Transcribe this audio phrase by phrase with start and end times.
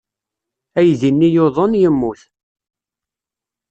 [0.79, 2.21] Aydi-nni yuḍen, yemmut.